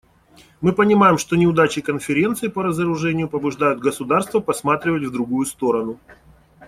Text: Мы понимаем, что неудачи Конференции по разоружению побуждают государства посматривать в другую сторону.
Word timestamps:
Мы 0.61 0.73
понимаем, 0.73 1.19
что 1.19 1.35
неудачи 1.35 1.81
Конференции 1.81 2.47
по 2.47 2.63
разоружению 2.63 3.29
побуждают 3.29 3.79
государства 3.81 4.39
посматривать 4.39 5.03
в 5.03 5.11
другую 5.11 5.45
сторону. 5.45 5.99